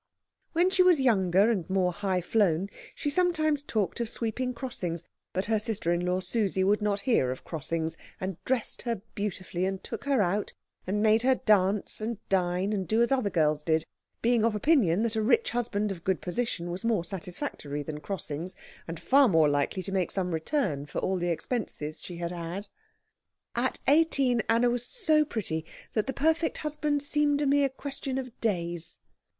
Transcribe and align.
When 0.53 0.71
she 0.71 0.81
was 0.81 0.99
younger 0.99 1.51
and 1.51 1.69
more 1.69 1.91
high 1.93 2.21
flown 2.21 2.71
she 2.95 3.11
sometimes 3.11 3.61
talked 3.61 3.99
of 3.99 4.09
sweeping 4.09 4.51
crossings; 4.51 5.07
but 5.31 5.45
her 5.45 5.59
sister 5.59 5.93
in 5.93 6.03
law 6.03 6.21
Susie 6.21 6.63
would 6.63 6.81
not 6.81 7.01
hear 7.01 7.29
of 7.29 7.43
crossings, 7.43 7.97
and 8.19 8.43
dressed 8.43 8.81
her 8.81 9.03
beautifully, 9.13 9.63
and 9.63 9.83
took 9.83 10.05
her 10.05 10.19
out, 10.19 10.53
and 10.87 11.03
made 11.03 11.21
her 11.21 11.35
dance 11.35 12.01
and 12.01 12.17
dine 12.29 12.73
and 12.73 12.87
do 12.87 13.03
as 13.03 13.11
other 13.11 13.29
girls 13.29 13.61
did, 13.61 13.85
being 14.23 14.43
of 14.43 14.55
opinion 14.55 15.03
that 15.03 15.15
a 15.15 15.21
rich 15.21 15.51
husband 15.51 15.91
of 15.91 16.03
good 16.03 16.19
position 16.19 16.71
was 16.71 16.83
more 16.83 17.05
satisfactory 17.05 17.83
than 17.83 17.99
crossings, 17.99 18.55
and 18.87 18.99
far 18.99 19.27
more 19.27 19.47
likely 19.49 19.83
to 19.83 19.91
make 19.91 20.09
some 20.09 20.33
return 20.33 20.87
for 20.87 20.97
all 20.97 21.17
the 21.17 21.29
expenses 21.29 22.01
she 22.01 22.17
had 22.17 22.31
had. 22.31 22.67
At 23.53 23.77
eighteen 23.87 24.41
Anna 24.49 24.71
was 24.71 24.87
so 24.87 25.23
pretty 25.23 25.63
that 25.93 26.07
the 26.07 26.11
perfect 26.11 26.57
husband 26.57 27.03
seemed 27.03 27.37
to 27.37 27.45
be 27.45 27.59
a 27.59 27.59
mere 27.59 27.69
question 27.69 28.17
of 28.17 28.31
days. 28.41 28.99